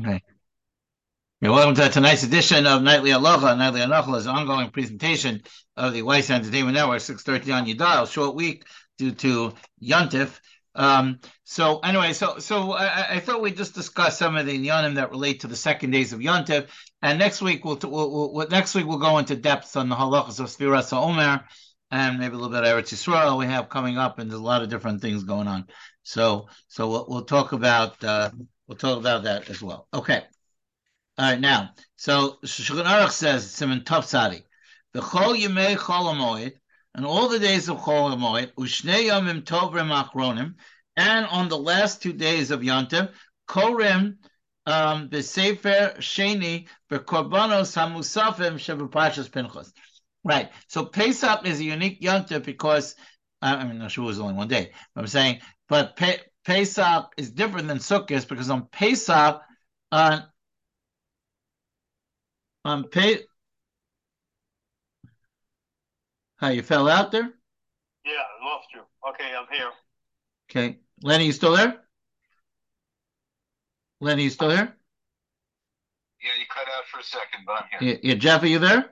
[0.00, 0.22] Okay.
[1.40, 3.58] Yeah, welcome to tonight's edition of Nightly Halacha.
[3.58, 5.42] Nightly Halacha is an ongoing presentation
[5.76, 8.06] of the Weiss Entertainment Network, 6.30 on your dial.
[8.06, 8.64] Short week
[8.96, 10.38] due to Yontif.
[10.76, 14.94] Um, so anyway, so so I, I, thought we'd just discuss some of the Yonim
[14.94, 16.68] that relate to the second days of Yontif.
[17.02, 20.38] And next week we'll, we'll, we'll, next week we'll go into depth on the halachas
[20.38, 21.44] of Sfiras Omer
[21.90, 24.44] and maybe a little bit of Eretz Yisrael we have coming up, and there's a
[24.44, 25.66] lot of different things going on.
[26.04, 28.30] So so we'll, we'll talk about uh,
[28.68, 29.88] we'll talk about that as well.
[29.92, 30.22] Okay.
[31.18, 34.44] All right, now, so Shulchan Aruch says, Simon Topsadi,
[34.92, 36.52] the Chol Yemei Chol Hamoed,
[36.94, 40.54] and all the days of Chol Hamoed, Ushnei Yomim Tovim Achronim,
[40.96, 43.10] and on the last two days of Yontiv,
[43.48, 44.18] Korim
[44.66, 49.72] um, B'Sefer Sheni B'Korbanos HaMusafim Shebepashas Pinchas.
[50.24, 50.50] Right.
[50.68, 52.94] So Pesach is a unique Yontiv because
[53.40, 54.72] I mean, not sure it was only one day.
[54.96, 59.42] I'm saying, but Pe- Pesach is different than Sukkot because on Pesach,
[59.92, 60.20] uh,
[62.64, 63.18] on pay.
[66.38, 67.30] How you fell out there?
[68.06, 68.80] Yeah, I lost you.
[69.10, 69.68] Okay, I'm here.
[70.48, 71.82] Okay, Lenny, you still there?
[74.00, 74.74] Lenny, you still there?
[76.22, 77.98] Yeah, you cut out for a second, but I'm here.
[78.02, 78.90] Yeah, yeah Jeff, are you there?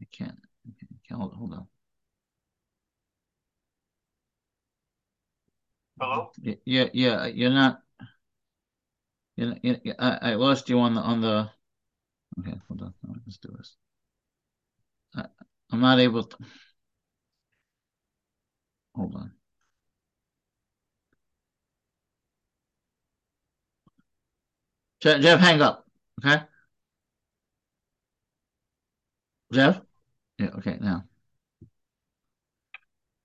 [0.00, 0.38] I can't.
[0.68, 0.70] I
[1.08, 1.66] can't hold, hold on.
[6.04, 6.30] Hello?
[6.66, 7.80] Yeah, yeah, you're not.
[9.36, 11.48] You know, you I, I lost you on the on the.
[12.38, 12.94] Okay, hold on.
[13.24, 13.74] Let's do this.
[15.16, 15.24] I,
[15.72, 16.36] I'm not able to.
[18.94, 19.32] Hold on.
[25.00, 25.86] Jeff, Jeff, hang up.
[26.22, 26.42] Okay.
[29.52, 29.80] Jeff.
[30.38, 30.50] Yeah.
[30.58, 30.76] Okay.
[30.82, 31.04] Now.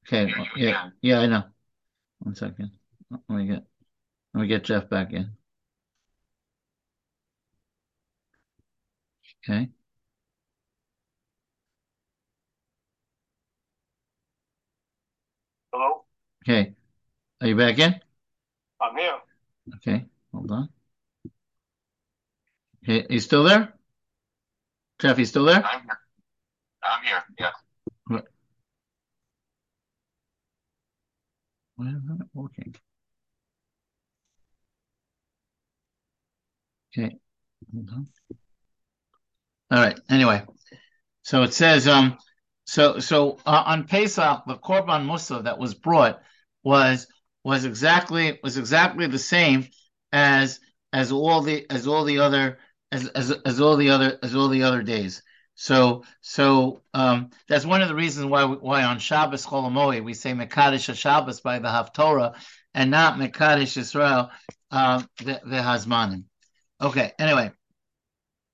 [0.07, 0.31] Okay.
[0.55, 0.91] Yeah.
[1.01, 1.19] Yeah.
[1.19, 1.43] I know.
[2.19, 2.71] One second.
[3.11, 3.63] Let me get.
[4.33, 5.31] Let me get Jeff back in.
[9.43, 9.69] Okay.
[15.73, 16.03] Hello?
[16.43, 16.73] Okay.
[17.41, 17.95] Are you back in?
[18.81, 19.17] I'm here.
[19.75, 20.05] Okay.
[20.33, 20.69] Hold on.
[22.83, 23.07] Okay.
[23.09, 23.73] You still there?
[24.99, 25.63] Jeff, you still there?
[25.63, 25.99] I'm here.
[26.83, 27.23] I'm here.
[27.39, 27.51] Yeah.
[31.79, 32.75] Why is that working?
[36.91, 37.15] Okay.
[37.73, 38.07] Hold on.
[39.71, 39.97] All right.
[40.09, 40.43] Anyway,
[41.21, 42.17] so it says, um,
[42.65, 46.21] so so uh, on Pesach, the korban musa that was brought
[46.63, 47.07] was
[47.45, 49.65] was exactly was exactly the same
[50.11, 50.59] as
[50.91, 52.59] as all the as all the other
[52.91, 55.23] as as, as all the other as all the other days.
[55.61, 60.31] So so um, that's one of the reasons why why on Shabbos Cholamoy we say
[60.31, 62.35] Mekadesh Shabbos by the Haftorah
[62.73, 64.29] and not Mekadesh Israel
[64.71, 66.23] uh, the, the Hazmanim.
[66.81, 67.11] Okay.
[67.19, 67.51] Anyway,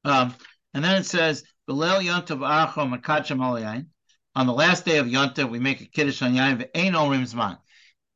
[0.04, 0.34] um,
[0.74, 3.86] and then it says, Belel Yontav Archo Makachem Olayin.
[4.36, 7.60] On the last day of Yontav, we make a Kiddush on Yain Ve'ein Omrim Zman.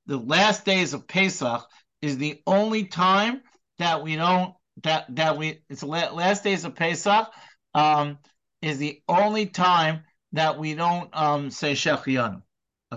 [0.08, 1.64] The last days of Pesach
[2.02, 3.42] is the only time
[3.78, 7.30] that we don't, that, that we, it's the last days of Pesach,
[7.76, 8.18] um,
[8.62, 10.04] is the only time
[10.34, 12.42] that we don't, um, say Shechianu.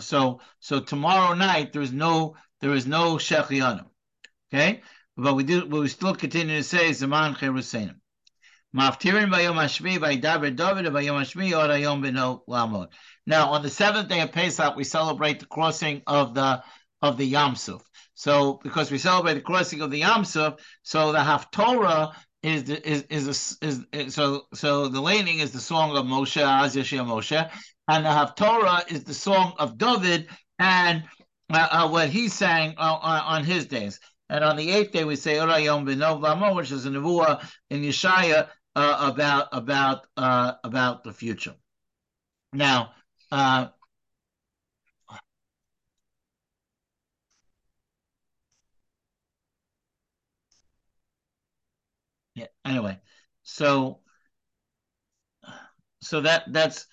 [0.00, 3.86] So, so tomorrow night, there's no, there is no Shechianu.
[4.52, 4.82] Okay?
[5.16, 8.00] But we do, we still continue to say Zaman Cherusenim.
[8.74, 8.90] Now,
[13.50, 16.62] on the seventh day of Pesach, we celebrate the crossing of the
[17.02, 17.82] of the Yam Suf.
[18.14, 23.58] So, because we celebrate the crossing of the Yam Suf, so the Haftorah is is
[23.60, 27.50] is, is, so so the laning is the song of Moshe Az Moshe,
[27.88, 31.04] and the Haftorah is the song of David and
[31.52, 34.00] uh, uh, what he sang uh, on his days.
[34.28, 35.86] And on the eighth day, we say Orayom
[36.20, 41.54] Lamo, which is a nevuah in Yeshaya uh, about about uh, about the future.
[42.52, 42.92] Now,
[52.64, 53.00] Anyway,
[53.42, 54.00] so
[56.00, 56.86] so that that's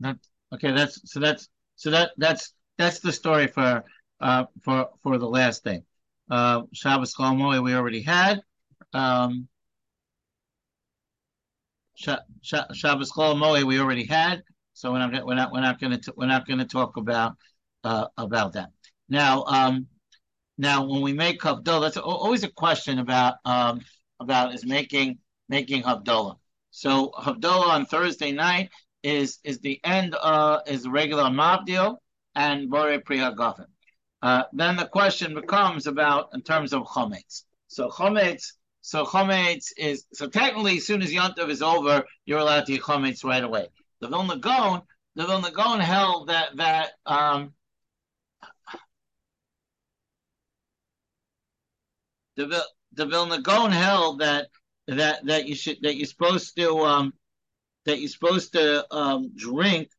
[0.00, 0.18] That
[0.54, 0.72] okay.
[0.72, 3.84] That's so that's so that that's that's the story for
[4.20, 5.82] uh for for the last day.
[6.30, 8.40] Uh, Shabbos Chol we already had.
[8.92, 9.48] Um,
[11.94, 12.10] Sh-
[12.42, 14.42] Sh- Shabbos Chol we already had.
[14.74, 17.36] So we're not we're not we're not going to we're not going to talk about
[17.82, 18.70] uh about that
[19.08, 19.42] now.
[19.44, 19.88] Um,
[20.56, 23.80] now when we make Havdalah, that's always a question about um,
[24.20, 26.36] about is making making Havdalah.
[26.70, 28.70] So Havdalah on Thursday night
[29.02, 31.96] is is the end uh is regular Mabdil
[32.34, 33.66] and Bore Pri Hagafen.
[34.22, 37.44] Uh, then the question becomes about in terms of Chometz.
[37.68, 42.66] So Chometz, so Chometz is so technically as soon as Yontav is over, you're allowed
[42.66, 43.68] to eat Chometz right away.
[44.00, 44.82] The Vilna Gaon,
[45.14, 47.52] the Vilna Gaon held that that um,
[52.36, 54.48] the the Vilna Gaon held that
[54.88, 57.12] that that you should that you're supposed to um
[57.84, 59.90] that you're supposed to um drink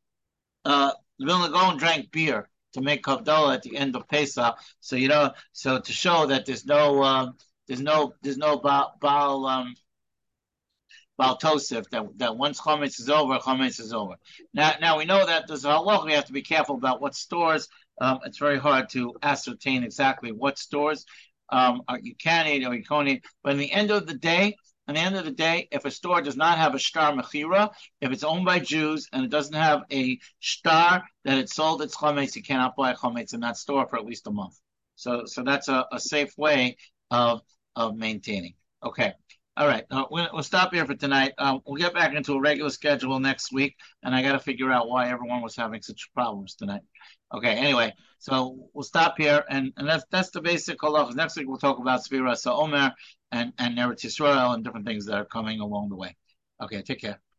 [0.66, 4.56] uh the Vilna Gaon drank beer to make Havdalah at the end of Pesach.
[4.80, 7.36] So you know, so to show that there's no um
[7.68, 9.75] there's no there's no Baal, Baal um
[11.18, 14.16] Baal Tosef that that once Chometz is over, Chometz is over.
[14.54, 16.06] Now now we know that there's a halach.
[16.06, 17.68] We have to be careful about what stores.
[18.01, 21.06] Um, it's very hard to ascertain exactly what stores
[21.50, 23.25] um, are you can eat or you can't eat.
[23.44, 24.56] But in the end of the day,
[24.89, 27.69] at the end of the day, if a store does not have a shtar mechira,
[28.01, 31.95] if it's owned by Jews and it doesn't have a star that it sold its
[31.95, 34.59] chametz, you cannot buy chametz in that store for at least a month.
[34.95, 36.77] So, so that's a, a safe way
[37.12, 37.41] of
[37.75, 38.56] of maintaining.
[38.83, 39.13] Okay.
[39.59, 41.33] All right, uh, we'll, stop here for tonight.
[41.38, 44.71] Um, we'll get back into a regular schedule next week, and I got to figure
[44.71, 46.79] out why everyone was having such problems tonight.
[47.35, 51.13] Okay, anyway, so we'll stop here, and, and that's that's the basic halachas.
[51.13, 52.94] Next week we'll talk about Sfira Omer
[53.33, 56.15] and and Eretz Yisrael and different things that are coming along the way.
[56.63, 57.19] Okay, take care.